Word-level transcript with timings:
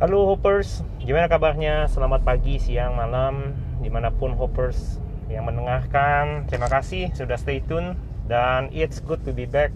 Halo 0.00 0.32
Hoppers, 0.32 0.80
gimana 0.96 1.28
kabarnya? 1.28 1.84
Selamat 1.84 2.24
pagi, 2.24 2.56
siang, 2.56 2.96
malam, 2.96 3.52
di 3.84 3.92
mana 3.92 4.08
pun 4.08 4.32
Hoppers 4.32 4.96
yang 5.28 5.44
mendengarkan. 5.44 6.48
Terima 6.48 6.72
kasih 6.72 7.12
sudah 7.12 7.36
stay 7.36 7.60
tune 7.60 8.00
dan 8.24 8.72
it's 8.72 9.04
good 9.04 9.20
to 9.28 9.36
be 9.36 9.44
back 9.44 9.68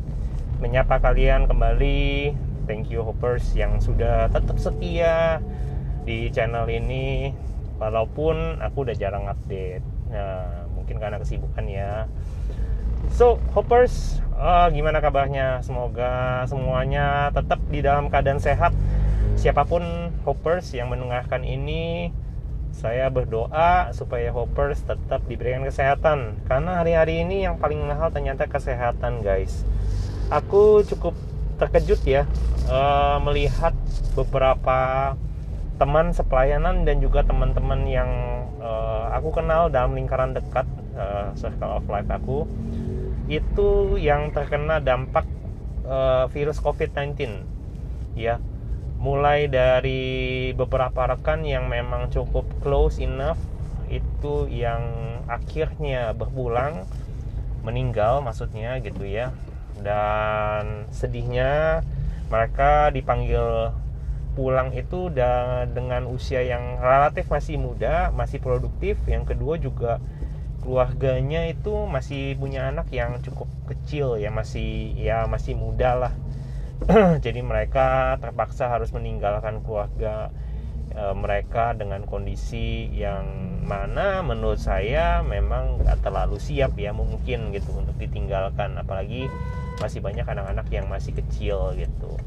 menyapa 0.65 0.97
kalian 0.97 1.45
kembali. 1.45 2.33
Thank 2.65 2.89
you 2.89 3.05
Hoppers 3.05 3.53
yang 3.53 3.85
sudah 3.85 4.33
tetap 4.33 4.57
setia 4.57 5.45
di 6.09 6.33
channel 6.33 6.73
ini 6.73 7.37
walaupun 7.77 8.65
aku 8.65 8.89
udah 8.89 8.97
jarang 8.97 9.29
update. 9.29 9.85
Nah, 10.09 10.65
mungkin 10.73 11.05
karena 11.05 11.21
kesibukan 11.21 11.69
ya. 11.69 12.09
So, 13.13 13.45
Hoppers, 13.53 14.25
uh, 14.41 14.73
gimana 14.73 15.05
kabarnya? 15.05 15.61
Semoga 15.61 16.49
semuanya 16.49 17.29
tetap 17.29 17.61
di 17.69 17.85
dalam 17.85 18.09
keadaan 18.09 18.41
sehat 18.41 18.73
siapa 19.45 19.69
pun 19.69 19.85
hoppers 20.25 20.73
yang 20.73 20.89
mendengarkan 20.89 21.45
ini 21.45 22.09
saya 22.73 23.13
berdoa 23.13 23.93
supaya 23.93 24.33
hoppers 24.33 24.81
tetap 24.89 25.21
diberikan 25.29 25.69
kesehatan. 25.69 26.41
Karena 26.49 26.81
hari-hari 26.81 27.21
ini 27.21 27.45
yang 27.45 27.61
paling 27.61 27.77
mahal 27.85 28.09
ternyata 28.09 28.49
kesehatan 28.49 29.21
guys. 29.21 29.69
Aku 30.33 30.81
cukup 30.89 31.13
terkejut 31.61 32.01
ya 32.09 32.25
uh, 32.73 33.21
melihat 33.21 33.77
beberapa 34.17 35.13
teman 35.77 36.17
sepelayanan 36.17 36.89
dan 36.89 37.05
juga 37.05 37.21
teman-teman 37.21 37.85
yang 37.85 38.11
uh, 38.65 39.13
aku 39.13 39.29
kenal 39.29 39.69
dalam 39.69 39.93
lingkaran 39.93 40.33
dekat 40.33 40.65
uh, 40.97 41.37
circle 41.37 41.79
of 41.79 41.85
life 41.87 42.09
aku 42.09 42.49
itu 43.27 43.99
yang 43.99 44.31
terkena 44.31 44.79
dampak 44.79 45.27
uh, 45.87 46.27
virus 46.31 46.59
COVID-19 46.63 47.43
ya 48.15 48.39
mulai 49.05 49.53
dari 49.53 50.03
beberapa 50.57 51.05
rekan 51.05 51.45
yang 51.45 51.69
memang 51.69 52.09
cukup 52.09 52.49
close 52.65 52.97
enough 53.05 53.37
itu 53.93 54.49
yang 54.49 54.81
akhirnya 55.29 56.17
berpulang 56.17 56.89
meninggal 57.61 58.25
maksudnya 58.25 58.81
gitu 58.81 59.05
ya. 59.05 59.29
Dan 59.77 60.89
sedihnya 60.89 61.85
mereka 62.33 62.89
dipanggil 62.97 63.77
pulang 64.33 64.73
itu 64.73 65.13
dan 65.13 65.71
dengan 65.77 66.09
usia 66.09 66.41
yang 66.41 66.81
relatif 66.81 67.29
masih 67.29 67.61
muda 67.61 68.09
masih 68.09 68.41
produktif. 68.41 68.97
Yang 69.05 69.37
kedua 69.37 69.61
juga 69.61 69.93
keluarganya 70.65 71.45
itu 71.45 71.85
masih 71.85 72.41
punya 72.41 72.73
anak 72.73 72.89
yang 72.89 73.21
cukup 73.21 73.53
kecil 73.69 74.17
ya 74.17 74.33
masih 74.33 74.97
ya 74.97 75.29
masih 75.29 75.53
muda 75.53 75.93
lah 75.93 76.13
jadi 77.25 77.41
mereka 77.41 78.19
terpaksa 78.21 78.69
harus 78.69 78.93
meninggalkan 78.93 79.63
keluarga 79.65 80.29
e, 80.93 81.03
mereka 81.17 81.73
dengan 81.73 82.05
kondisi 82.05 82.91
yang 82.93 83.25
mana 83.65 84.21
menurut 84.21 84.61
saya 84.61 85.25
memang 85.25 85.81
gak 85.81 86.05
terlalu 86.05 86.37
siap 86.37 86.77
ya 86.77 86.93
mungkin 86.93 87.55
gitu 87.55 87.73
untuk 87.73 87.97
ditinggalkan. 87.97 88.77
Apalagi 88.77 89.31
masih 89.81 90.05
banyak 90.05 90.27
anak-anak 90.29 90.67
yang 90.71 90.87
masih 90.91 91.17
kecil 91.17 91.73
gitu. 91.79 92.21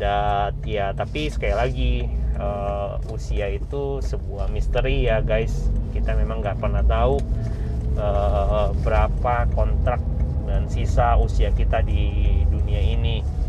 Dan 0.00 0.56
ya 0.64 0.96
tapi 0.96 1.28
sekali 1.28 1.54
lagi 1.54 1.92
e, 2.38 2.48
usia 3.12 3.52
itu 3.52 4.00
sebuah 4.00 4.48
misteri 4.48 5.04
ya 5.04 5.20
guys. 5.20 5.68
Kita 5.92 6.16
memang 6.16 6.40
nggak 6.40 6.58
pernah 6.58 6.80
tahu 6.86 7.20
e, 7.98 8.08
berapa 8.80 9.34
kontrak 9.52 10.00
dan 10.48 10.66
sisa 10.66 11.20
usia 11.20 11.52
kita 11.52 11.84
di 11.84 12.40
dunia 12.50 12.80
ini 12.82 13.41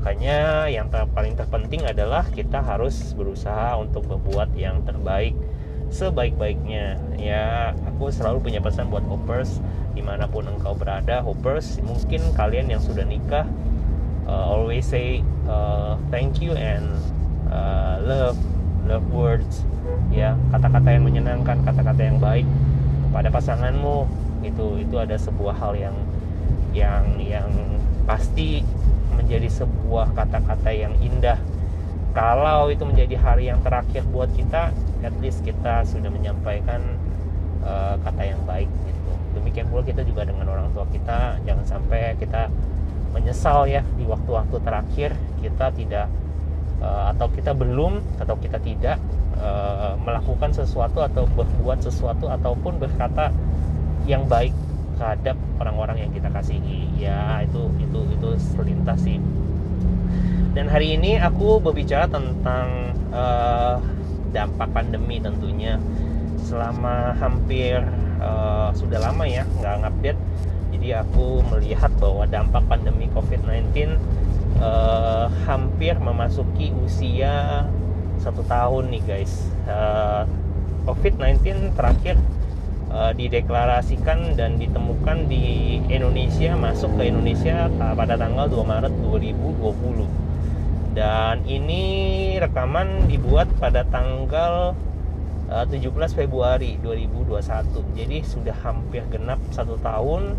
makanya 0.00 0.64
yang 0.72 0.88
ter 0.88 1.04
paling 1.12 1.36
terpenting 1.36 1.84
adalah 1.84 2.24
kita 2.32 2.64
harus 2.64 3.12
berusaha 3.12 3.76
untuk 3.76 4.08
membuat 4.08 4.48
yang 4.56 4.80
terbaik 4.80 5.36
sebaik-baiknya. 5.92 6.96
Ya 7.20 7.76
aku 7.84 8.08
selalu 8.08 8.48
punya 8.48 8.64
pesan 8.64 8.88
buat 8.88 9.04
hoppers 9.04 9.60
di 9.92 10.00
mana 10.00 10.24
pun 10.24 10.48
engkau 10.48 10.72
berada 10.72 11.20
hoppers 11.20 11.84
mungkin 11.84 12.24
kalian 12.32 12.72
yang 12.72 12.80
sudah 12.80 13.04
nikah 13.04 13.44
uh, 14.24 14.56
always 14.56 14.88
say 14.88 15.20
uh, 15.44 16.00
thank 16.08 16.40
you 16.40 16.56
and 16.56 16.88
uh, 17.52 18.00
love 18.00 18.40
love 18.88 19.04
words. 19.12 19.68
Ya 20.08 20.32
kata-kata 20.48 20.96
yang 20.96 21.04
menyenangkan 21.04 21.60
kata-kata 21.60 22.00
yang 22.00 22.16
baik 22.16 22.48
kepada 23.04 23.28
pasanganmu. 23.28 24.08
Itu 24.48 24.80
itu 24.80 24.96
ada 24.96 25.20
sebuah 25.20 25.60
hal 25.60 25.76
yang 25.76 25.96
yang 26.72 27.04
yang 27.20 27.52
pasti 28.08 28.64
menjadi 29.30 29.62
sebuah 29.62 30.10
kata-kata 30.18 30.74
yang 30.74 30.90
indah. 30.98 31.38
Kalau 32.10 32.66
itu 32.66 32.82
menjadi 32.82 33.14
hari 33.14 33.46
yang 33.46 33.62
terakhir 33.62 34.02
buat 34.10 34.26
kita 34.34 34.74
at 35.06 35.14
least 35.22 35.46
kita 35.46 35.86
sudah 35.86 36.10
menyampaikan 36.10 36.82
uh, 37.62 37.94
kata 38.02 38.26
yang 38.26 38.42
baik 38.42 38.66
gitu. 38.66 39.12
Demikian 39.38 39.70
pula 39.70 39.86
kita 39.86 40.02
juga 40.02 40.26
dengan 40.26 40.50
orang 40.50 40.74
tua 40.74 40.82
kita. 40.90 41.38
Jangan 41.46 41.62
sampai 41.62 42.18
kita 42.18 42.50
menyesal 43.14 43.70
ya 43.70 43.86
di 43.94 44.02
waktu-waktu 44.02 44.56
terakhir 44.66 45.14
kita 45.38 45.70
tidak 45.78 46.10
uh, 46.82 47.14
atau 47.14 47.30
kita 47.30 47.54
belum 47.54 48.02
atau 48.18 48.34
kita 48.34 48.58
tidak 48.58 48.98
uh, 49.38 49.94
melakukan 50.02 50.50
sesuatu 50.50 51.06
atau 51.06 51.30
berbuat 51.38 51.86
sesuatu 51.86 52.26
ataupun 52.26 52.82
berkata 52.82 53.30
yang 54.10 54.26
baik 54.26 54.50
terhadap 55.00 55.36
orang-orang 55.56 56.04
yang 56.04 56.10
kita 56.12 56.28
kasihi. 56.28 56.92
Ya 57.00 57.40
itu 57.40 57.72
itu 57.80 58.00
itu 58.12 58.28
selintas 58.52 59.00
sih. 59.00 59.16
Dan 60.52 60.68
hari 60.68 61.00
ini 61.00 61.16
aku 61.16 61.56
berbicara 61.56 62.04
tentang 62.04 62.92
uh, 63.08 63.80
dampak 64.36 64.68
pandemi 64.76 65.16
tentunya. 65.16 65.80
Selama 66.44 67.16
hampir 67.16 67.80
uh, 68.20 68.68
sudah 68.76 69.00
lama 69.00 69.24
ya 69.24 69.48
nggak 69.48 69.88
ngupdate. 69.88 70.20
Jadi 70.76 70.88
aku 70.92 71.40
melihat 71.48 71.90
bahwa 71.96 72.28
dampak 72.28 72.62
pandemi 72.68 73.08
COVID-19 73.16 73.96
uh, 74.60 75.26
hampir 75.48 75.96
memasuki 75.96 76.76
usia 76.84 77.64
satu 78.20 78.44
tahun 78.44 78.92
nih 78.92 79.02
guys. 79.08 79.48
Uh, 79.64 80.28
COVID-19 80.84 81.76
terakhir 81.76 82.16
uh, 82.90 83.12
dideklarasikan 83.14 84.34
dan 84.36 84.58
ditemukan 84.58 85.30
di 85.30 85.78
Indonesia 85.88 86.58
masuk 86.58 86.98
ke 86.98 87.08
Indonesia 87.08 87.70
pada 87.78 88.18
tanggal 88.18 88.46
2 88.50 88.60
Maret 88.60 88.94
2020 89.00 90.98
dan 90.98 91.46
ini 91.46 91.82
rekaman 92.42 93.06
dibuat 93.06 93.46
pada 93.62 93.86
tanggal 93.86 94.74
uh, 95.48 95.64
17 95.66 95.86
Februari 96.12 96.76
2021 96.82 97.94
jadi 97.94 98.18
sudah 98.26 98.56
hampir 98.66 99.06
genap 99.08 99.38
satu 99.54 99.78
tahun 99.78 100.34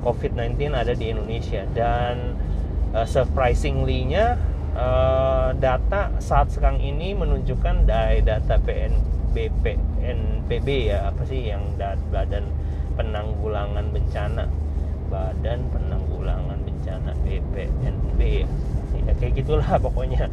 COVID-19 0.00 0.72
ada 0.72 0.92
di 0.96 1.12
Indonesia. 1.12 1.62
Dan 1.76 2.36
uh, 2.96 3.06
surprisingly-nya 3.06 4.40
data 5.60 6.14
saat 6.22 6.54
sekarang 6.54 6.78
ini 6.80 7.12
menunjukkan 7.12 7.90
dari 7.90 8.22
data 8.22 8.56
PNBP 8.62 9.89
BNPB 10.00 10.88
ya 10.88 11.12
apa 11.12 11.22
sih 11.28 11.52
yang 11.52 11.76
Badan 12.08 12.48
Penanggulangan 12.96 13.92
Bencana? 13.92 14.48
Badan 15.12 15.60
Penanggulangan 15.68 16.58
Bencana 16.64 17.12
BPNB 17.20 18.20
ya, 18.20 18.48
ya 19.04 19.12
kayak 19.20 19.32
gitulah 19.44 19.68
pokoknya. 19.76 20.32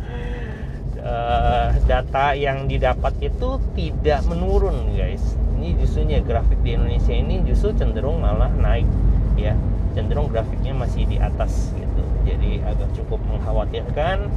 Uh, 0.98 1.70
data 1.86 2.34
yang 2.34 2.66
didapat 2.66 3.14
itu 3.22 3.60
tidak 3.76 4.24
menurun 4.26 4.96
guys. 4.96 5.36
Ini 5.60 5.78
justrunya 5.84 6.24
grafik 6.24 6.58
di 6.64 6.74
Indonesia 6.74 7.14
ini 7.14 7.44
justru 7.44 7.76
cenderung 7.76 8.24
malah 8.24 8.50
naik 8.56 8.88
ya. 9.36 9.54
Cenderung 9.94 10.32
grafiknya 10.32 10.72
masih 10.72 11.04
di 11.10 11.20
atas 11.20 11.76
gitu 11.76 12.07
jadi 12.28 12.68
agak 12.68 12.92
cukup 12.92 13.24
mengkhawatirkan 13.32 14.28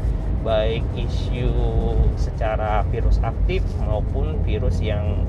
baik 0.47 0.87
isu 0.97 1.53
secara 2.17 2.87
virus 2.89 3.19
aktif 3.21 3.61
maupun 3.83 4.41
virus 4.47 4.81
yang 4.81 5.27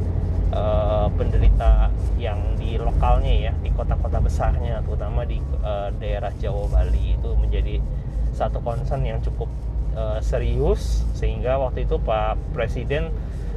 uh, 0.55 1.11
penderita 1.17 1.91
yang 2.15 2.39
di 2.55 2.79
lokalnya 2.79 3.51
ya 3.51 3.53
di 3.59 3.73
kota-kota 3.75 4.23
besarnya 4.23 4.79
terutama 4.85 5.27
di 5.27 5.41
uh, 5.65 5.91
daerah 5.99 6.31
Jawa 6.39 6.71
Bali 6.71 7.19
itu 7.19 7.29
menjadi 7.35 7.83
satu 8.31 8.63
concern 8.63 9.03
yang 9.03 9.19
cukup 9.19 9.51
uh, 9.95 10.19
serius. 10.23 11.03
Sehingga 11.15 11.59
waktu 11.59 11.85
itu 11.85 11.99
Pak 11.99 12.39
Presiden 12.55 13.11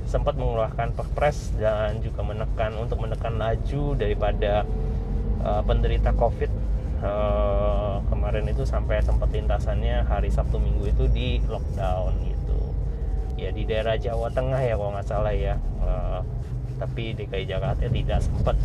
sempat 0.04 0.36
mengeluarkan 0.36 0.92
perpres 0.92 1.54
dan 1.56 1.98
juga 2.04 2.20
menekan 2.20 2.76
untuk 2.76 3.00
menekan 3.00 3.40
laju 3.40 3.96
daripada 3.96 4.68
uh, 5.40 5.62
penderita 5.64 6.12
COVID 6.12 6.50
uh, 7.04 8.00
kemarin 8.08 8.48
itu 8.48 8.64
sampai 8.64 9.04
sempat 9.04 9.28
lintasannya 9.30 10.08
hari 10.08 10.32
Sabtu 10.32 10.56
Minggu 10.56 10.88
itu 10.90 11.04
di 11.12 11.38
lockdown 11.44 12.16
gitu. 12.24 12.58
Ya 13.36 13.52
di 13.52 13.68
daerah 13.68 14.00
Jawa 14.00 14.32
Tengah 14.32 14.60
ya 14.64 14.74
kalau 14.74 14.90
nggak 14.96 15.06
salah 15.06 15.34
ya. 15.36 15.60
Uh, 15.84 16.24
tapi 16.80 17.14
DKI 17.14 17.46
Jakarta 17.46 17.86
tidak 17.86 18.18
sempat 18.24 18.56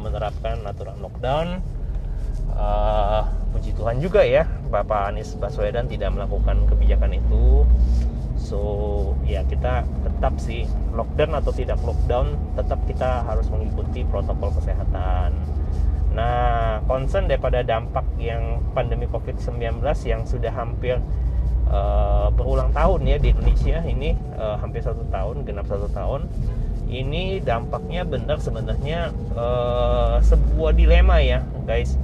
menerapkan 0.00 0.62
aturan 0.64 0.96
lockdown. 1.02 1.60
Uh, 2.52 3.24
puji 3.52 3.72
Tuhan 3.76 4.00
juga 4.00 4.20
ya 4.24 4.44
Bapak 4.68 5.12
Anies 5.12 5.36
Baswedan 5.36 5.88
tidak 5.88 6.14
melakukan 6.14 6.64
kebijakan 6.70 7.18
itu. 7.18 7.66
So 8.38 8.60
ya 9.24 9.44
kita 9.46 9.86
tetap 10.04 10.36
sih 10.40 10.66
lockdown 10.92 11.32
atau 11.38 11.52
tidak 11.54 11.80
lockdown 11.84 12.36
tetap 12.58 12.80
kita 12.84 13.24
harus 13.24 13.48
mengikuti 13.48 14.04
protokol 14.04 14.52
kesehatan 14.52 15.32
nah 16.12 16.80
concern 16.84 17.24
daripada 17.24 17.64
dampak 17.64 18.04
yang 18.20 18.60
pandemi 18.76 19.08
covid-19 19.08 19.80
yang 20.04 20.28
sudah 20.28 20.52
hampir 20.52 21.00
uh, 21.72 22.28
berulang 22.36 22.68
tahun 22.76 23.00
ya 23.08 23.16
di 23.16 23.32
Indonesia 23.32 23.80
ini 23.88 24.12
uh, 24.36 24.60
hampir 24.60 24.84
satu 24.84 25.08
tahun 25.08 25.48
genap 25.48 25.64
satu 25.66 25.88
tahun 25.88 26.28
ini 26.92 27.40
dampaknya 27.40 28.04
benar 28.04 28.36
sebenarnya 28.36 29.10
uh, 29.32 30.20
sebuah 30.20 30.76
dilema 30.76 31.24
ya 31.24 31.40
guys. 31.64 31.96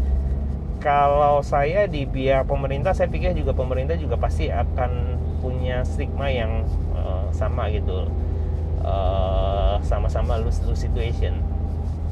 Kalau 0.81 1.43
saya 1.45 1.85
di 1.91 2.09
biar 2.09 2.49
pemerintah 2.49 2.97
saya 2.97 3.11
pikir 3.11 3.37
juga 3.37 3.53
pemerintah 3.53 3.99
juga 3.99 4.17
pasti 4.17 4.49
akan 4.49 5.21
punya 5.45 5.85
stigma 5.85 6.33
yang 6.33 6.65
uh, 6.97 7.29
sama 7.37 7.69
gitu. 7.69 8.09
Uh, 8.81 9.77
sama-sama 9.85 10.41
lose 10.41 10.63
lose 10.65 10.87
situation. 10.87 11.37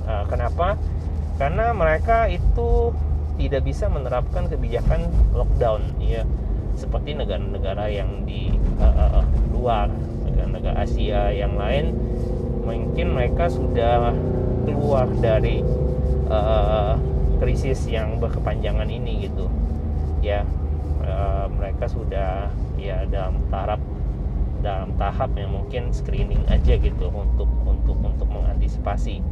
Uh, 0.05 0.27
kenapa 0.29 0.77
karena 1.37 1.73
mereka 1.77 2.27
itu 2.33 2.93
tidak 3.37 3.63
bisa 3.69 3.93
menerapkan 3.93 4.49
kebijakan 4.49 5.13
lockdown 5.37 5.85
ya 6.01 6.25
seperti 6.77 7.17
negara-negara 7.17 7.89
yang 7.93 8.25
di 8.25 8.53
uh, 8.81 9.21
uh, 9.21 9.25
luar 9.53 9.89
negara-negara 10.25 10.85
Asia 10.85 11.33
yang 11.33 11.57
lain 11.57 11.93
mungkin 12.65 13.13
mereka 13.13 13.49
sudah 13.53 14.13
keluar 14.65 15.07
dari 15.21 15.61
uh, 16.29 16.99
krisis 17.39 17.85
yang 17.87 18.17
berkepanjangan 18.17 18.89
ini 18.89 19.29
gitu. 19.29 19.47
Ya 20.25 20.43
e, 21.05 21.15
mereka 21.53 21.87
sudah 21.87 22.51
ya 22.81 23.07
dalam 23.07 23.39
tahap 23.53 23.81
dalam 24.65 24.97
tahap 24.99 25.31
yang 25.39 25.55
mungkin 25.55 25.93
screening 25.95 26.43
aja 26.51 26.75
gitu 26.81 27.07
untuk 27.13 27.47
untuk 27.63 27.97
untuk 28.03 28.27
mengantisipasi 28.27 29.23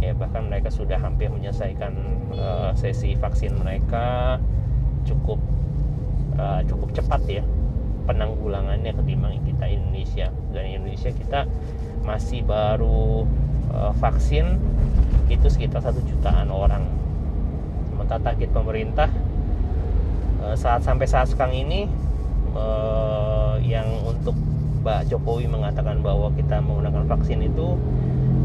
ya 0.00 0.16
bahkan 0.16 0.48
mereka 0.48 0.72
sudah 0.72 0.96
hampir 0.96 1.28
menyelesaikan 1.28 1.92
e, 2.32 2.46
sesi 2.76 3.14
vaksin 3.16 3.56
mereka. 3.56 4.40
Cukup 5.04 5.40
e, 6.36 6.44
cukup 6.68 6.88
cepat 6.96 7.22
ya 7.28 7.44
penanggulangannya 8.08 8.96
ketimbang 8.96 9.38
kita 9.44 9.68
Indonesia. 9.68 10.28
Dan 10.50 10.64
Indonesia 10.66 11.12
kita 11.12 11.46
masih 12.04 12.42
baru 12.42 13.28
e, 13.70 13.78
vaksin 14.00 14.58
itu 15.30 15.46
sekitar 15.46 15.80
satu 15.80 16.02
jutaan 16.02 16.50
orang. 16.50 16.82
Sementara 17.88 18.20
target 18.32 18.50
pemerintah 18.50 19.08
eh, 20.42 20.56
saat 20.58 20.82
sampai 20.82 21.06
saat 21.06 21.30
sekarang 21.30 21.54
ini 21.54 21.86
eh, 22.54 23.54
yang 23.62 23.86
untuk 24.02 24.34
Mbak 24.80 25.12
Jokowi 25.12 25.46
mengatakan 25.46 26.00
bahwa 26.00 26.32
kita 26.34 26.58
menggunakan 26.64 27.04
vaksin 27.06 27.44
itu 27.44 27.76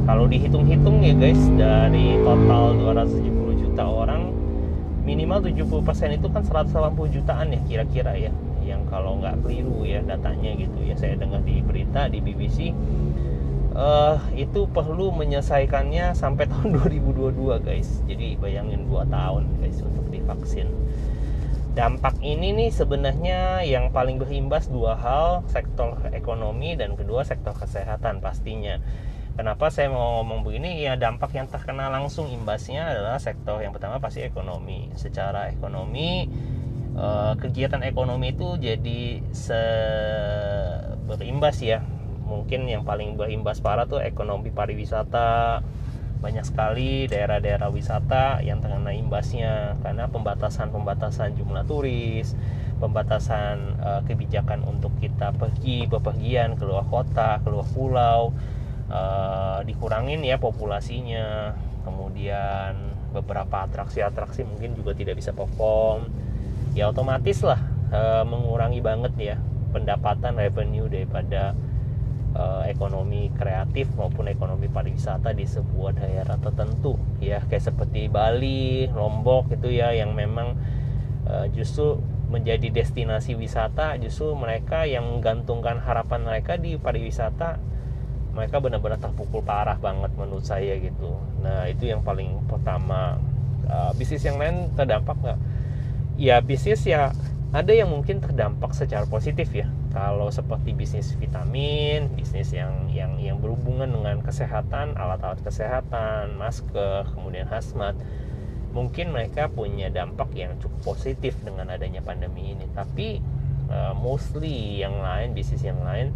kalau 0.05 0.29
dihitung-hitung 0.29 1.01
ya 1.01 1.13
guys 1.17 1.41
dari 1.57 2.21
total 2.21 2.77
270 2.77 3.61
juta 3.65 3.83
orang 3.83 4.29
minimal 5.01 5.41
70% 5.41 6.17
itu 6.17 6.27
kan 6.29 6.41
180 6.45 7.15
jutaan 7.15 7.53
ya 7.53 7.61
kira-kira 7.65 8.13
ya 8.17 8.31
yang 8.65 8.81
kalau 8.89 9.21
nggak 9.21 9.45
keliru 9.45 9.85
ya 9.85 10.01
datanya 10.01 10.57
gitu 10.57 10.81
ya. 10.81 10.97
Saya 10.97 11.13
dengar 11.17 11.45
di 11.45 11.61
berita 11.61 12.09
di 12.09 12.17
BBC 12.21 12.73
uh, 13.77 14.17
itu 14.33 14.65
perlu 14.65 15.13
menyelesaikannya 15.13 16.17
sampai 16.17 16.47
tahun 16.51 16.81
2022 16.81 17.61
guys. 17.61 18.01
Jadi 18.09 18.37
bayangin 18.41 18.89
2 18.89 19.05
tahun 19.09 19.43
guys 19.61 19.77
untuk 19.85 20.05
divaksin. 20.09 20.69
Dampak 21.75 22.23
ini 22.23 22.55
nih 22.55 22.69
sebenarnya 22.71 23.67
yang 23.67 23.91
paling 23.91 24.15
berimbas 24.15 24.71
dua 24.71 24.95
hal 24.95 25.43
sektor 25.51 25.99
ekonomi 26.15 26.71
dan 26.79 26.95
kedua 26.95 27.27
sektor 27.27 27.51
kesehatan 27.51 28.23
pastinya 28.23 28.79
kenapa 29.35 29.67
saya 29.67 29.91
mau 29.91 30.23
ngomong 30.23 30.47
begini? 30.47 30.81
Ya 30.81 30.95
dampak 30.95 31.35
yang 31.35 31.51
terkena 31.51 31.91
langsung 31.91 32.31
imbasnya 32.31 32.87
adalah 32.95 33.19
sektor 33.19 33.59
yang 33.59 33.75
pertama 33.75 33.99
pasti 33.99 34.23
ekonomi. 34.23 34.89
Secara 34.95 35.51
ekonomi 35.51 36.25
eh, 36.95 37.33
kegiatan 37.37 37.83
ekonomi 37.83 38.31
itu 38.31 38.55
jadi 38.57 39.21
se 39.35 39.61
berimbas 41.05 41.59
ya. 41.61 41.83
Mungkin 42.25 42.65
yang 42.65 42.81
paling 42.87 43.19
berimbas 43.19 43.61
parah 43.61 43.85
tuh 43.85 44.01
ekonomi 44.01 44.49
pariwisata. 44.49 45.61
Banyak 46.15 46.47
sekali 46.47 47.05
daerah-daerah 47.05 47.69
wisata 47.69 48.41
yang 48.41 48.57
terkena 48.57 48.97
imbasnya 48.97 49.77
karena 49.85 50.09
pembatasan-pembatasan 50.09 51.37
jumlah 51.37 51.69
turis, 51.69 52.33
pembatasan 52.81 53.77
uh, 53.77 54.01
kebijakan 54.09 54.65
untuk 54.65 54.89
kita 54.97 55.37
pergi 55.37 55.85
bepergian 55.85 56.57
keluar 56.57 56.87
kota, 56.89 57.45
keluar 57.45 57.67
pulau, 57.69 58.33
uh, 58.89 59.59
dikurangin 59.65 60.21
ya 60.21 60.37
populasinya, 60.37 61.55
kemudian 61.85 62.95
beberapa 63.15 63.63
atraksi-atraksi 63.69 64.43
mungkin 64.43 64.75
juga 64.75 64.91
tidak 64.91 65.21
bisa 65.21 65.31
perform, 65.31 66.11
ya 66.75 66.91
otomatis 66.91 67.39
lah 67.45 67.61
uh, 67.95 68.23
mengurangi 68.27 68.83
banget 68.83 69.13
ya 69.15 69.35
pendapatan 69.71 70.35
revenue 70.35 70.87
daripada 70.87 71.55
uh, 72.35 72.63
ekonomi 72.67 73.31
kreatif 73.35 73.91
maupun 73.95 74.27
ekonomi 74.27 74.67
pariwisata 74.67 75.31
di 75.31 75.47
sebuah 75.47 75.95
daerah 75.99 76.35
tertentu 76.39 76.99
ya. 77.23 77.43
Kayak 77.47 77.71
seperti 77.71 78.11
Bali, 78.11 78.91
Lombok 78.91 79.51
itu 79.55 79.71
ya 79.71 79.91
yang 79.95 80.15
memang 80.15 80.55
uh, 81.27 81.47
justru 81.51 81.99
menjadi 82.25 82.73
destinasi 82.73 83.37
wisata 83.37 83.95
justru 84.01 84.33
mereka 84.33 84.83
yang 84.89 85.05
menggantungkan 85.05 85.77
harapan 85.77 86.25
mereka 86.25 86.57
di 86.57 86.75
pariwisata 86.75 87.61
mereka 88.35 88.59
benar-benar 88.59 88.99
terpukul 88.99 89.39
parah 89.41 89.79
banget 89.79 90.11
menurut 90.19 90.43
saya 90.43 90.75
gitu. 90.75 91.15
Nah 91.39 91.71
itu 91.71 91.87
yang 91.87 92.03
paling 92.03 92.43
pertama. 92.45 93.17
Uh, 93.65 93.89
bisnis 93.97 94.21
yang 94.21 94.37
lain 94.37 94.69
terdampak 94.77 95.17
nggak? 95.25 95.39
Ya 96.21 96.37
bisnis 96.37 96.85
ya 96.85 97.09
ada 97.49 97.71
yang 97.71 97.89
mungkin 97.89 98.19
terdampak 98.19 98.75
secara 98.75 99.07
positif 99.07 99.49
ya. 99.55 99.71
Kalau 99.95 100.27
seperti 100.27 100.75
bisnis 100.75 101.15
vitamin 101.15 102.11
bisnis 102.13 102.51
yang 102.51 102.91
yang 102.91 103.15
yang 103.17 103.39
berhubungan 103.39 103.89
dengan 103.89 104.19
kesehatan 104.21 104.99
alat-alat 104.99 105.39
kesehatan 105.41 106.35
masker 106.35 107.07
kemudian 107.15 107.47
hazmat 107.47 107.95
mungkin 108.75 109.15
mereka 109.15 109.47
punya 109.47 109.87
dampak 109.87 110.35
yang 110.35 110.59
cukup 110.59 110.93
positif 110.93 111.39
dengan 111.41 111.71
adanya 111.71 112.03
pandemi 112.03 112.53
ini. 112.53 112.67
Tapi 112.75 113.23
uh, 113.71 113.95
mostly 113.95 114.83
yang 114.83 114.99
lain 114.99 115.31
bisnis 115.31 115.63
yang 115.63 115.79
lain 115.81 116.11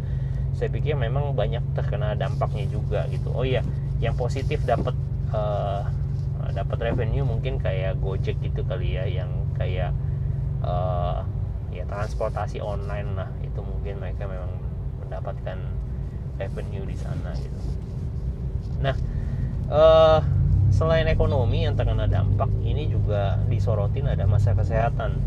saya 0.58 0.70
pikir 0.74 0.96
memang 0.98 1.34
banyak 1.38 1.62
terkena 1.74 2.13
dampaknya 2.18 2.65
juga 2.68 3.06
gitu. 3.12 3.32
Oh 3.32 3.46
iya 3.48 3.63
yang 4.00 4.15
positif 4.15 4.63
dapat 4.63 4.96
uh, 5.36 5.84
dapat 6.56 6.91
revenue 6.91 7.24
mungkin 7.27 7.62
kayak 7.62 8.00
Gojek 8.00 8.39
gitu 8.41 8.63
kali 8.65 8.96
ya 8.96 9.06
yang 9.06 9.29
kayak 9.56 9.91
uh, 10.63 11.24
ya 11.70 11.84
transportasi 11.86 12.60
online 12.60 13.15
lah. 13.15 13.29
Itu 13.44 13.62
mungkin 13.63 14.01
mereka 14.01 14.25
memang 14.27 14.51
mendapatkan 15.06 15.58
revenue 16.39 16.86
di 16.88 16.96
sana 16.96 17.32
gitu. 17.36 17.60
Nah 18.79 18.96
uh, 19.72 20.20
selain 20.70 21.10
ekonomi 21.10 21.65
yang 21.65 21.75
terkena 21.75 22.06
dampak 22.06 22.48
ini 22.63 22.88
juga 22.88 23.41
disorotin 23.50 24.08
ada 24.08 24.24
masa 24.29 24.56
kesehatan. 24.56 25.18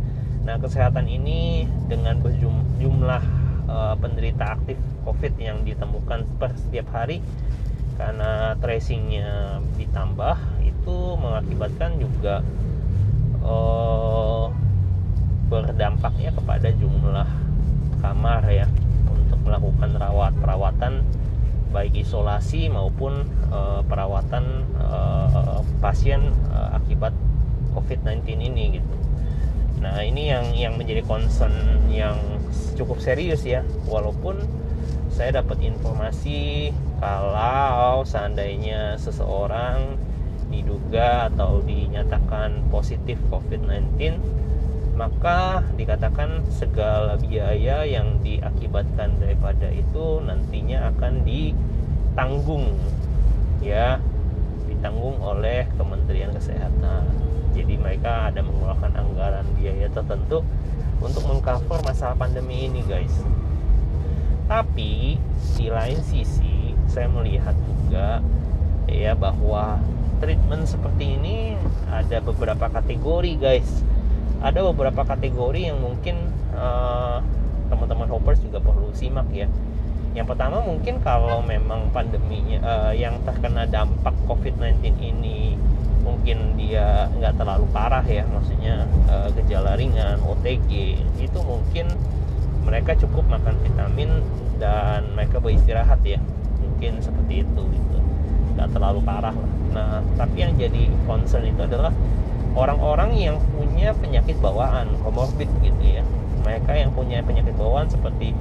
Nah 0.43 0.59
kesehatan 0.59 1.07
ini 1.07 1.69
dengan 1.87 2.19
berjumlah 2.19 3.42
uh, 3.73 3.97
penderita 3.97 4.61
aktif 4.61 4.77
covid 5.09 5.33
yang 5.41 5.65
ditemukan 5.65 6.29
per 6.37 6.53
setiap 6.61 6.93
hari 6.93 7.25
karena 7.97 8.53
tracingnya 8.61 9.61
ditambah 9.81 10.37
itu 10.61 10.97
mengakibatkan 11.17 11.97
juga 11.97 12.45
uh, 13.41 14.53
berdampaknya 15.49 16.33
kepada 16.33 16.69
jumlah 16.77 17.29
kamar 18.01 18.45
ya 18.49 18.69
untuk 19.09 19.39
melakukan 19.45 19.97
rawat 19.97 20.33
perawatan 20.41 21.05
baik 21.73 22.05
isolasi 22.05 22.69
maupun 22.69 23.25
e, 23.49 23.61
perawatan 23.89 24.45
e, 24.77 24.99
pasien 25.81 26.21
e, 26.53 26.59
akibat 26.77 27.17
COVID-19 27.73 28.29
ini 28.37 28.65
gitu. 28.79 28.95
Nah 29.81 30.05
ini 30.05 30.29
yang 30.29 30.53
yang 30.53 30.75
menjadi 30.77 31.01
concern 31.09 31.53
yang 31.89 32.21
cukup 32.75 32.99
serius 32.99 33.45
ya, 33.45 33.65
walaupun 33.87 34.41
saya 35.13 35.45
dapat 35.45 35.61
informasi 35.61 36.73
kalau 37.03 38.03
seandainya 38.07 38.97
seseorang 38.97 40.01
diduga 40.49 41.33
atau 41.33 41.65
dinyatakan 41.65 42.69
positif 42.69 43.17
COVID-19 43.33 44.21
maka 44.93 45.65
dikatakan 45.75 46.45
segala 46.53 47.17
biaya 47.17 47.83
yang 47.89 48.21
diakibatkan 48.21 49.17
daripada 49.17 49.73
itu 49.73 50.21
nantinya 50.21 50.93
akan 50.93 51.25
ditanggung 51.25 52.77
ya. 53.65 53.97
Ditanggung 54.69 55.17
oleh 55.23 55.65
Kementerian 55.81 56.31
Kesehatan. 56.37 57.09
Jadi 57.57 57.75
mereka 57.81 58.33
ada 58.33 58.41
mengeluarkan 58.45 58.93
anggaran 58.97 59.47
biaya 59.57 59.89
tertentu 59.89 60.45
untuk 61.03 61.27
mengcover 61.27 61.83
masalah 61.83 62.15
pandemi 62.15 62.71
ini 62.71 62.81
guys. 62.87 63.13
Tapi 64.47 65.19
di 65.59 65.67
lain 65.69 65.99
sisi 66.07 66.73
saya 66.87 67.11
melihat 67.11 67.55
juga 67.67 68.23
ya 68.87 69.13
bahwa 69.19 69.83
treatment 70.23 70.71
seperti 70.71 71.19
ini 71.19 71.59
ada 71.91 72.23
beberapa 72.23 72.71
kategori 72.71 73.33
guys. 73.37 73.69
Ada 74.43 74.63
beberapa 74.71 75.07
kategori 75.07 75.71
yang 75.71 75.79
mungkin 75.79 76.19
uh, 76.55 77.23
teman-teman 77.71 78.11
hoppers 78.11 78.43
juga 78.43 78.59
perlu 78.59 78.91
simak 78.95 79.27
ya. 79.31 79.47
Yang 80.13 80.37
pertama 80.37 80.61
mungkin 80.61 81.01
kalau 81.01 81.41
memang 81.41 81.89
pandeminya 81.91 82.59
uh, 82.61 82.93
yang 82.93 83.17
terkena 83.25 83.65
dampak 83.65 84.13
COVID-19 84.29 84.99
ini 85.01 85.57
mungkin 86.03 86.59
dia 86.59 87.07
nggak 87.19 87.39
terlalu 87.39 87.67
parah 87.71 88.03
ya 88.03 88.27
maksudnya 88.27 88.87
uh, 89.07 89.31
gejala 89.39 89.79
ringan 89.79 90.19
OTG 90.27 90.99
itu 91.23 91.39
mungkin 91.43 91.89
mereka 92.63 92.95
cukup 92.99 93.27
makan 93.27 93.59
vitamin 93.63 94.23
dan 94.59 95.07
mereka 95.15 95.43
beristirahat 95.43 95.99
ya 96.07 96.19
mungkin 96.63 97.03
seperti 97.03 97.43
itu 97.43 97.63
gitu. 97.75 97.99
Nggak 98.55 98.69
terlalu 98.75 99.01
parah 99.03 99.35
lah. 99.35 99.51
Nah 99.75 99.91
tapi 100.19 100.47
yang 100.47 100.55
jadi 100.59 100.91
concern 101.07 101.47
itu 101.47 101.63
adalah 101.63 101.91
orang-orang 102.55 103.15
yang 103.19 103.37
punya 103.55 103.95
penyakit 103.99 104.39
bawaan 104.39 104.91
komorbid 105.03 105.51
gitu 105.63 105.83
ya. 105.83 106.03
Mereka 106.43 106.75
yang 106.75 106.91
punya 106.95 107.23
penyakit 107.23 107.55
bawaan 107.55 107.87
seperti 107.87 108.35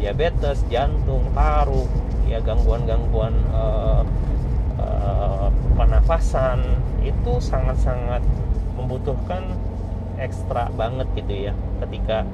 diabetes 0.00 0.64
jantung 0.66 1.28
paru 1.30 1.84
ya 2.26 2.40
gangguan-gangguan 2.42 3.36
uh, 3.52 4.02
uh, 4.80 5.48
pernafasan 5.76 6.64
itu 7.02 7.32
sangat-sangat 7.42 8.22
membutuhkan 8.78 9.54
ekstra 10.18 10.70
banget 10.74 11.06
gitu 11.18 11.50
ya. 11.50 11.52
Ketika 11.82 12.24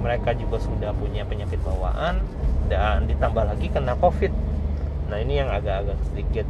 mereka 0.00 0.36
juga 0.36 0.60
sudah 0.60 0.92
punya 0.96 1.24
penyakit 1.24 1.60
bawaan 1.64 2.20
dan 2.68 3.08
ditambah 3.08 3.44
lagi 3.44 3.72
kena 3.72 3.96
covid. 4.00 4.32
Nah 5.08 5.20
ini 5.20 5.40
yang 5.40 5.48
agak-agak 5.52 5.96
sedikit 6.12 6.46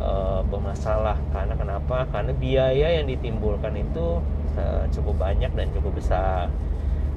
uh, 0.00 0.40
bermasalah. 0.48 1.16
Karena 1.32 1.54
kenapa? 1.56 2.08
Karena 2.08 2.32
biaya 2.32 2.88
yang 3.00 3.06
ditimbulkan 3.08 3.76
itu 3.76 4.20
uh, 4.56 4.84
cukup 4.92 5.20
banyak 5.20 5.52
dan 5.52 5.68
cukup 5.76 5.96
besar. 5.96 6.48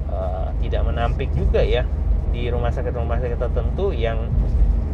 Uh, 0.08 0.52
tidak 0.60 0.84
menampik 0.84 1.32
juga 1.32 1.64
ya 1.64 1.82
di 2.30 2.50
rumah 2.50 2.70
sakit 2.70 2.92
rumah 2.92 3.18
sakit 3.18 3.38
tertentu 3.40 3.94
yang 3.94 4.26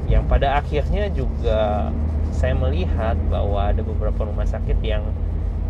yang 0.07 0.27
pada 0.27 0.59
akhirnya 0.61 1.09
juga 1.13 1.89
saya 2.31 2.55
melihat 2.55 3.19
bahwa 3.29 3.71
ada 3.71 3.83
beberapa 3.83 4.27
rumah 4.27 4.47
sakit 4.47 4.79
yang 4.83 5.05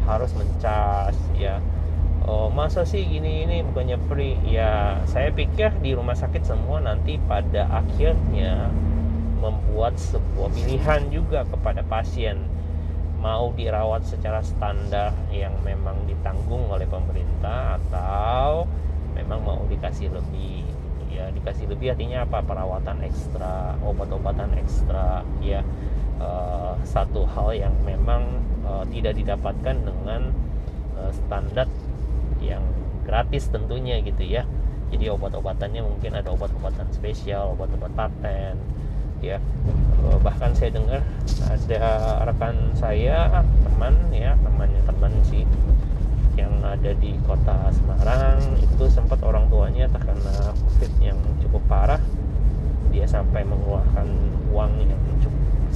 harus 0.05 0.33
mencas 0.37 1.17
ya. 1.37 1.61
Oh 2.29 2.53
masa 2.53 2.85
sih 2.85 3.01
gini 3.03 3.49
ini 3.49 3.65
bukannya 3.65 3.97
free? 4.07 4.37
Ya 4.45 5.01
saya 5.09 5.33
pikir 5.33 5.73
di 5.81 5.97
rumah 5.97 6.15
sakit 6.15 6.45
semua 6.45 6.79
nanti 6.85 7.17
pada 7.25 7.65
akhirnya 7.73 8.69
membuat 9.41 9.97
sebuah 9.97 10.53
pilihan 10.53 11.09
juga 11.09 11.49
kepada 11.49 11.81
pasien. 11.83 12.45
Mau 13.21 13.53
dirawat 13.53 14.05
secara 14.09 14.41
standar 14.41 15.13
yang 15.29 15.53
memang 15.65 16.09
ditanggung 16.09 16.69
oleh 16.73 16.89
pemerintah 16.89 17.77
atau 17.77 18.65
memang 19.13 19.41
mau 19.45 19.61
dikasih 19.69 20.09
lebih 20.13 20.65
ya 21.11 21.29
dikasih 21.33 21.69
lebih 21.73 21.97
artinya 21.97 22.25
apa? 22.29 22.45
Perawatan 22.45 23.01
ekstra 23.05 23.77
obat-obatan 23.81 24.57
ekstra 24.61 25.25
ya 25.41 25.65
uh, 26.21 26.77
satu 26.85 27.25
hal 27.25 27.57
yang 27.57 27.75
memang 27.83 28.45
uh, 28.63 28.85
tidak 28.93 29.17
didapatkan 29.17 29.77
dengan 29.81 30.31
uh, 31.01 31.11
standar 31.11 31.67
yang 32.45 32.63
gratis 33.03 33.49
tentunya 33.51 33.99
gitu 34.05 34.23
ya. 34.23 34.45
Jadi 34.91 35.07
obat-obatannya 35.11 35.87
mungkin 35.87 36.19
ada 36.19 36.35
obat-obatan 36.35 36.87
spesial 36.91 37.55
obat-obat 37.55 37.91
paten 37.95 38.59
ya. 39.23 39.39
Bahkan 40.01 40.51
saya 40.57 40.71
dengar 40.75 41.01
ada 41.47 41.81
rekan 42.27 42.75
saya 42.75 43.45
teman 43.63 43.95
ya 44.11 44.35
temannya 44.41 44.83
teman 44.83 45.13
sih 45.29 45.47
yang 46.35 46.51
ada 46.65 46.91
di 46.97 47.15
kota 47.23 47.71
Semarang. 47.71 48.41
Itu 48.59 48.91
sempat 48.91 49.23
orang 49.23 49.47
tuanya 49.47 49.87
terkena 49.87 50.57
covid 50.59 50.93
yang 50.99 51.19
cukup 51.39 51.63
parah. 51.71 52.03
Dia 52.91 53.07
sampai 53.07 53.47
mengeluarkan 53.47 54.09
uang 54.51 54.73
yang 54.83 55.03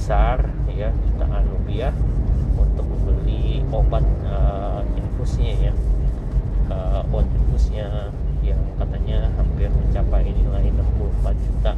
besar 0.05 0.37
ya 0.69 0.93
jutaan 0.93 1.49
rupiah 1.49 1.89
untuk 2.61 2.85
membeli 2.85 3.65
obat 3.73 4.05
uh, 4.29 4.85
infusnya 5.01 5.57
ya. 5.57 5.73
Uh, 6.69 7.01
obat 7.09 7.25
infusnya 7.33 8.13
yang 8.45 8.61
katanya 8.77 9.33
hampir 9.33 9.65
mencapai 9.65 10.29
nilai 10.29 10.69
64 10.77 11.25
juta. 11.49 11.73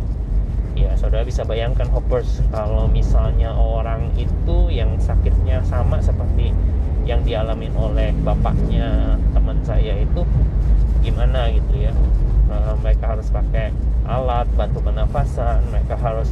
Ya 0.75 0.91
saudara 0.99 1.23
bisa 1.23 1.47
bayangkan 1.47 1.87
hoppers 1.87 2.43
kalau 2.51 2.91
misalnya 2.91 3.55
orang 3.55 4.11
itu 4.19 4.75
yang 4.75 4.99
sakitnya 4.99 5.63
sama 5.63 6.03
seperti 6.03 6.51
yang 7.07 7.23
dialami 7.23 7.71
oleh 7.79 8.11
bapaknya 8.27 9.15
teman 9.31 9.63
saya 9.63 10.03
itu 10.03 10.27
gimana 10.99 11.47
gitu 11.47 11.79
ya? 11.79 11.95
Uh, 12.51 12.75
mereka 12.83 13.15
harus 13.15 13.31
pakai 13.31 13.71
alat 14.03 14.51
bantu 14.59 14.83
pernafasan 14.83 15.63
mereka 15.71 15.95
harus 15.95 16.27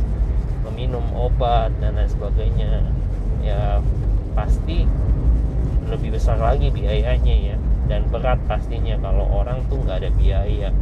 meminum 0.65 1.05
obat 1.13 1.69
dan 1.77 1.95
lain 1.95 2.09
sebagainya 2.09 2.81
ya 3.45 3.79
pasti 4.33 4.89
lebih 5.85 6.17
besar 6.17 6.41
lagi 6.41 6.73
biayanya 6.73 7.35
ya. 7.53 7.57
Dan 7.85 8.09
berat 8.09 8.41
pastinya 8.49 8.97
kalau 8.97 9.29
orang 9.29 9.61
tuh 9.69 9.77
nggak 9.85 10.01
ada 10.01 10.11
biaya. 10.17 10.73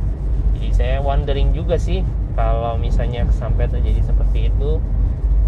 Jadi 0.55 0.69
saya 0.71 0.97
wondering 1.03 1.51
juga 1.51 1.75
sih 1.75 1.99
kalau 2.33 2.79
misalnya 2.79 3.27
sampai 3.35 3.67
terjadi 3.67 4.07
seperti 4.07 4.47
itu 4.47 4.79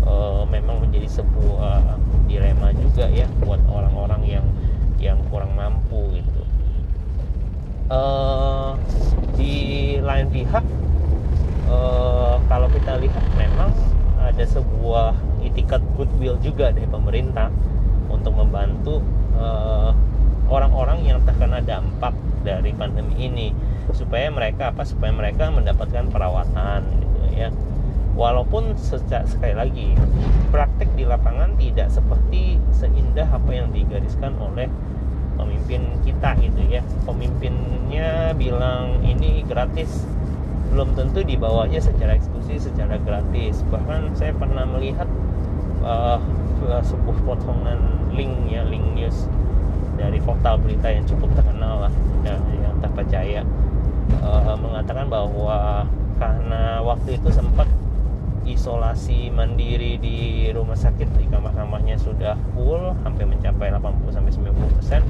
uh, 0.03 0.43
memang 0.51 0.83
menjadi 0.83 1.07
sebuah 1.23 1.97
dilema 2.27 2.75
juga 2.75 3.07
ya 3.09 3.25
buat 3.41 3.63
orang-orang 3.71 4.21
yang 4.27 4.45
yang 4.99 5.17
kurang 5.31 5.55
mampu 5.55 6.19
gitu. 6.19 6.41
Uh, 7.85 8.73
di 9.37 9.95
lain 10.01 10.25
pihak 10.33 10.65
uh, 11.69 12.41
kalau 12.49 12.67
kita 12.73 12.97
lihat 12.97 13.25
memang 13.37 13.69
ada 14.35 14.43
sebuah 14.43 15.15
itikat 15.47 15.79
goodwill 15.95 16.35
juga 16.43 16.75
dari 16.75 16.83
pemerintah 16.91 17.47
untuk 18.11 18.35
membantu 18.35 18.99
eh, 19.39 19.91
orang-orang 20.51 21.07
yang 21.07 21.23
terkena 21.23 21.63
dampak 21.63 22.11
dari 22.43 22.75
pandemi 22.75 23.15
ini. 23.15 23.47
Supaya 23.95 24.27
mereka 24.27 24.75
apa? 24.75 24.83
Supaya 24.83 25.15
mereka 25.15 25.47
mendapatkan 25.55 26.11
perawatan 26.11 26.83
gitu 26.99 27.19
ya. 27.31 27.49
Walaupun 28.15 28.75
sejak 28.75 29.27
sekali 29.27 29.55
lagi 29.55 29.87
praktek 30.51 30.91
di 30.95 31.03
lapangan 31.03 31.55
tidak 31.59 31.91
seperti 31.91 32.59
seindah 32.71 33.27
apa 33.27 33.51
yang 33.51 33.71
digariskan 33.71 34.35
oleh 34.39 34.67
pemimpin 35.39 35.95
kita 36.03 36.35
gitu 36.43 36.59
ya. 36.67 36.83
Pemimpinnya 37.07 38.35
bilang 38.35 38.99
ini 39.03 39.47
gratis 39.47 40.03
belum 40.75 40.91
tentu 40.91 41.23
dibawanya 41.23 41.79
secara 41.79 42.19
eksklusif 42.19 42.67
secara 42.67 42.99
gratis. 42.99 43.63
Bahkan 43.71 44.11
saya 44.11 44.35
pernah 44.35 44.67
melihat 44.67 45.07
uh, 45.79 46.19
sebuah 46.83 47.15
potongan 47.23 48.11
link 48.11 48.51
ya 48.51 48.67
link 48.67 48.83
news 48.91 49.31
dari 49.95 50.19
portal 50.19 50.59
berita 50.59 50.91
yang 50.91 51.07
cukup 51.07 51.31
terkenal 51.31 51.87
lah 51.87 51.93
ya, 52.27 52.35
yang 52.59 52.75
terpercaya. 52.83 53.41
Uh, 54.19 54.59
mengatakan 54.59 55.07
bahwa 55.07 55.87
karena 56.19 56.83
waktu 56.83 57.23
itu 57.23 57.31
sempat 57.31 57.71
isolasi 58.43 59.31
mandiri 59.31 59.95
di 59.95 60.51
rumah 60.51 60.75
sakit 60.75 61.07
di 61.15 61.25
kamar-kamarnya 61.31 61.95
sudah 61.97 62.35
full 62.53 62.93
hampir 63.01 63.25
mencapai 63.25 63.73
80 63.73 64.13
sampai 64.13 64.31
90 64.37 64.75
persen 64.77 65.01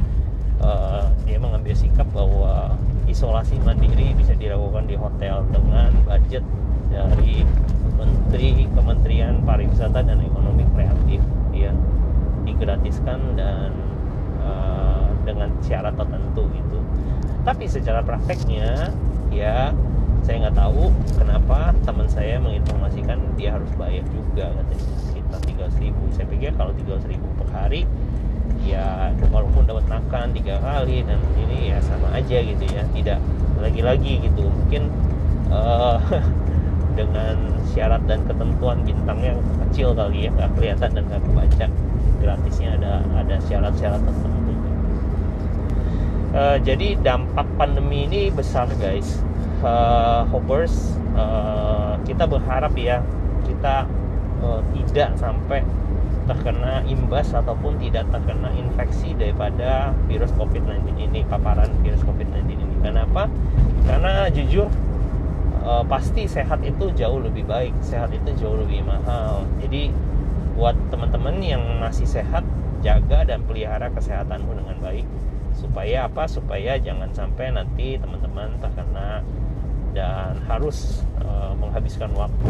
uh, 0.64 1.04
dia 1.28 1.36
mengambil 1.36 1.76
sikap 1.76 2.08
bahwa 2.16 2.80
isolasi 3.16 3.56
mandiri 3.64 4.12
bisa 4.12 4.36
dilakukan 4.36 4.92
di 4.92 5.00
hotel 5.00 5.48
dengan 5.48 5.88
budget 6.04 6.44
dari 6.92 7.48
Menteri 7.96 8.68
Kementerian 8.76 9.40
Pariwisata 9.40 10.04
dan 10.04 10.20
Ekonomi 10.20 10.68
Kreatif 10.76 11.24
ya. 11.56 11.72
Digratiskan 12.44 13.40
dan 13.40 13.72
uh, 14.44 15.08
dengan 15.24 15.48
syarat 15.64 15.96
tertentu 15.96 16.44
gitu. 16.60 16.84
Tapi 17.48 17.72
secara 17.72 18.04
prakteknya 18.04 18.92
ya 19.32 19.72
saya 20.28 20.36
nggak 20.52 20.58
tahu 20.60 20.92
kenapa 21.16 21.72
teman 21.88 22.12
saya 22.12 22.36
menginformasikan 22.44 23.16
dia 23.40 23.56
harus 23.56 23.72
bayar 23.80 24.04
juga 24.12 24.52
katanya 24.52 24.86
sekitar 25.08 25.40
300 25.72 25.84
ribu. 25.88 26.04
Saya 26.12 26.28
pikir 26.28 26.52
kalau 26.60 26.76
300 26.76 27.08
ribu 27.08 27.32
per 27.40 27.48
hari 27.56 27.88
ya 28.66 29.14
walaupun 29.30 29.64
dapat 29.70 29.86
makan 29.86 30.34
tiga 30.34 30.58
kali 30.58 31.06
dan 31.06 31.22
ini 31.38 31.70
ya 31.70 31.78
sama 31.86 32.10
aja 32.18 32.38
gitu 32.42 32.66
ya 32.66 32.84
tidak 32.92 33.20
lagi-lagi 33.62 34.26
gitu. 34.26 34.50
Mungkin 34.50 34.90
uh, 35.54 36.02
dengan 37.00 37.36
syarat 37.72 38.02
dan 38.10 38.26
ketentuan 38.26 38.82
bintangnya 38.82 39.38
kecil 39.68 39.94
kali 39.94 40.28
ya 40.28 40.30
nggak 40.34 40.52
kelihatan 40.58 40.90
dan 40.98 41.04
nggak 41.06 41.22
kebaca 41.22 41.66
gratisnya 42.24 42.70
ada 42.82 42.94
ada 43.14 43.36
syarat-syarat 43.46 44.02
tertentu. 44.02 44.54
Uh, 46.36 46.58
jadi 46.60 47.00
dampak 47.00 47.48
pandemi 47.56 48.10
ini 48.10 48.28
besar 48.34 48.68
guys. 48.82 49.22
Uh, 49.64 50.28
hoppers 50.30 50.94
uh, 51.16 51.96
kita 52.04 52.28
berharap 52.28 52.76
ya 52.76 53.02
kita 53.48 53.88
uh, 54.44 54.62
tidak 54.76 55.16
sampai 55.16 55.64
terkena 56.26 56.82
imbas 56.90 57.32
ataupun 57.32 57.78
tidak 57.78 58.10
terkena 58.10 58.50
infeksi 58.58 59.14
daripada 59.14 59.94
virus 60.10 60.34
COVID-19 60.34 60.98
ini 60.98 61.22
paparan 61.26 61.70
virus 61.86 62.02
COVID-19 62.02 62.58
ini. 62.58 62.76
Kenapa 62.82 63.30
karena 63.86 64.30
jujur 64.34 64.68
uh, 65.66 65.86
pasti 65.86 66.26
sehat 66.26 66.62
itu 66.66 66.94
jauh 66.94 67.22
lebih 67.22 67.46
baik 67.46 67.74
sehat 67.82 68.14
itu 68.14 68.30
jauh 68.38 68.58
lebih 68.58 68.82
mahal. 68.86 69.46
Jadi 69.62 69.94
buat 70.56 70.78
teman-teman 70.90 71.42
yang 71.42 71.62
masih 71.82 72.08
sehat 72.08 72.46
jaga 72.82 73.26
dan 73.26 73.42
pelihara 73.46 73.90
kesehatanmu 73.94 74.52
dengan 74.54 74.78
baik. 74.82 75.06
Supaya 75.58 76.06
apa? 76.06 76.30
Supaya 76.30 76.78
jangan 76.78 77.10
sampai 77.12 77.54
nanti 77.54 77.98
teman-teman 77.98 78.54
terkena 78.62 79.26
dan 79.96 80.36
harus 80.46 81.02
uh, 81.24 81.56
menghabiskan 81.56 82.12
waktu 82.14 82.50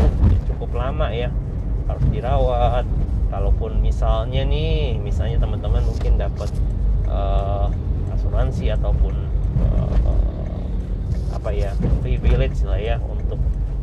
cukup 0.52 0.76
lama 0.76 1.12
ya. 1.12 1.30
Harus 1.86 2.06
dirawat 2.10 2.86
kalaupun 3.30 3.82
misalnya 3.82 4.46
nih 4.46 4.98
misalnya 5.02 5.42
teman-teman 5.42 5.84
mungkin 5.86 6.18
dapat 6.20 6.50
uh, 7.10 7.68
asuransi 8.14 8.72
ataupun 8.74 9.14
uh, 9.62 10.16
apa 11.36 11.50
ya 11.52 11.72
privilege 12.02 12.64
lah 12.66 12.80
ya 12.80 12.98
untuk 13.02 13.38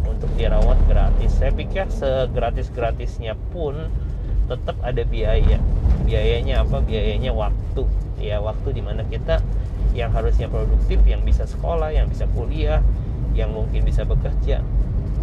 untuk 0.09 0.31
dirawat 0.39 0.79
gratis. 0.87 1.35
Saya 1.39 1.55
pikir 1.55 1.87
segratis 1.91 2.71
gratisnya 2.75 3.39
pun 3.51 3.91
tetap 4.51 4.77
ada 4.83 5.03
biaya. 5.07 5.59
Biayanya 6.03 6.67
apa? 6.67 6.83
Biayanya 6.83 7.31
waktu. 7.35 7.87
Ya 8.23 8.39
waktu 8.39 8.79
di 8.79 8.83
mana 8.83 9.03
kita 9.07 9.43
yang 9.93 10.09
harusnya 10.13 10.49
produktif 10.49 11.05
yang 11.05 11.21
bisa 11.21 11.45
sekolah 11.45 11.93
yang 11.93 12.09
bisa 12.09 12.25
kuliah 12.33 12.81
yang 13.37 13.53
mungkin 13.53 13.85
bisa 13.85 14.09
bekerja 14.09 14.65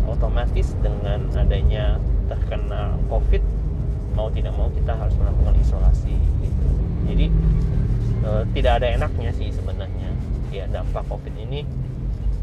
otomatis 0.06 0.74
dengan 0.82 1.30
adanya 1.34 1.98
terkena 2.30 2.94
covid 3.10 3.42
mau 4.20 4.28
tidak 4.36 4.52
mau 4.60 4.68
kita 4.68 4.92
harus 4.92 5.16
melakukan 5.16 5.56
isolasi 5.64 6.20
gitu. 6.44 6.68
Jadi 7.08 7.26
e, 8.28 8.32
tidak 8.52 8.84
ada 8.84 8.88
enaknya 9.00 9.32
sih 9.32 9.48
sebenarnya. 9.56 10.12
Ya 10.52 10.68
dampak 10.68 11.08
covid 11.08 11.32
ini 11.40 11.64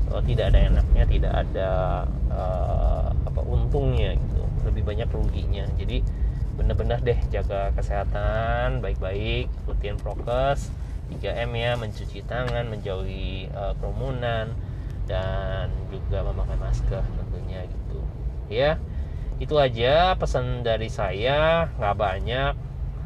e, 0.09 0.14
tidak 0.25 0.56
ada 0.56 0.61
enaknya 0.73 1.04
tidak 1.04 1.33
ada 1.45 1.71
e, 2.33 2.42
apa 3.28 3.40
untungnya 3.45 4.16
gitu. 4.16 4.42
Lebih 4.64 4.83
banyak 4.88 5.09
ruginya. 5.12 5.68
Jadi 5.76 6.00
benar-benar 6.56 7.04
deh 7.04 7.21
jaga 7.28 7.68
kesehatan 7.76 8.80
baik-baik 8.80 9.52
rutin 9.68 10.00
prokes 10.00 10.73
3M 11.12 11.52
ya 11.52 11.76
mencuci 11.76 12.25
tangan 12.26 12.66
menjauhi 12.66 13.52
uh, 13.52 13.76
kerumunan 13.78 14.50
dan 15.06 15.71
juga 15.92 16.26
memakai 16.26 16.59
masker 16.59 17.04
tentunya 17.04 17.62
gitu. 17.68 18.00
Ya 18.50 18.80
itu 19.37 19.55
aja 19.61 20.16
pesan 20.16 20.64
dari 20.64 20.88
saya. 20.88 21.69
Nggak 21.76 21.97
banyak. 21.97 22.55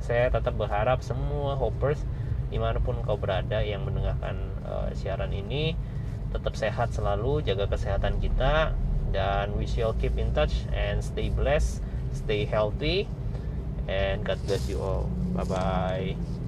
Saya 0.00 0.32
tetap 0.32 0.56
berharap 0.56 1.04
semua 1.04 1.58
hoppers 1.58 2.00
di 2.50 2.58
mana 2.58 2.82
pun 2.82 2.98
kau 3.06 3.14
berada 3.14 3.62
yang 3.62 3.86
mendengarkan 3.86 4.50
uh, 4.66 4.90
siaran 4.90 5.30
ini 5.30 5.78
tetap 6.34 6.54
sehat 6.58 6.90
selalu 6.94 7.42
jaga 7.46 7.70
kesehatan 7.70 8.18
kita 8.18 8.74
dan 9.14 9.54
we 9.54 9.66
shall 9.66 9.94
keep 9.98 10.14
in 10.18 10.30
touch 10.34 10.66
and 10.74 11.02
stay 11.02 11.30
blessed 11.30 11.82
stay 12.14 12.46
healthy 12.46 13.06
and 13.86 14.22
God 14.26 14.38
bless 14.46 14.66
you 14.66 14.82
all. 14.82 15.10
Bye 15.34 15.46
bye 15.46 16.39